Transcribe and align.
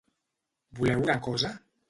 Voleu 0.79 1.03
una 1.05 1.19
cosa? 1.29 1.55